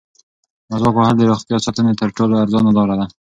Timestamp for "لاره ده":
2.77-3.05